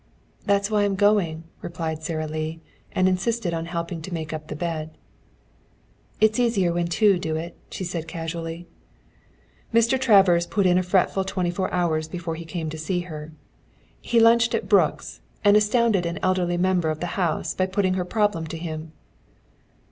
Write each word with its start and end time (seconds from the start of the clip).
"That's 0.47 0.71
why 0.71 0.81
I'm 0.83 0.95
going," 0.95 1.43
replied 1.61 2.01
Sara 2.01 2.25
Lee, 2.25 2.59
and 2.91 3.07
insisted 3.07 3.53
on 3.53 3.67
helping 3.67 4.01
to 4.01 4.11
make 4.11 4.33
up 4.33 4.47
the 4.47 4.55
bed. 4.55 4.97
"It's 6.19 6.39
easier 6.39 6.73
when 6.73 6.87
two 6.87 7.19
do 7.19 7.35
it," 7.35 7.55
she 7.69 7.83
said 7.83 8.07
casually. 8.07 8.65
Mr. 9.71 10.01
Travers 10.01 10.47
put 10.47 10.65
in 10.65 10.79
a 10.79 10.81
fretful 10.81 11.23
twenty 11.23 11.51
four 11.51 11.71
hours 11.71 12.07
before 12.07 12.33
he 12.33 12.45
came 12.45 12.67
to 12.71 12.79
see 12.79 13.01
her. 13.01 13.31
He 13.99 14.19
lunched 14.19 14.55
at 14.55 14.67
Brooks', 14.67 15.21
and 15.43 15.55
astounded 15.55 16.07
an 16.07 16.17
elderly 16.23 16.57
member 16.57 16.89
of 16.89 16.99
the 16.99 17.13
House 17.15 17.53
by 17.53 17.67
putting 17.67 17.93
her 17.93 18.03
problem 18.03 18.47
to 18.47 18.57
him. 18.57 18.93